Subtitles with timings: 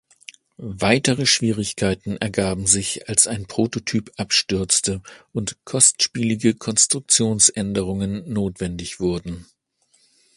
[0.63, 9.45] Weitere Schwierigkeiten ergaben sich, als ein Prototyp abstürzte und kostspielige Konstruktionsänderungen notwendig wurden.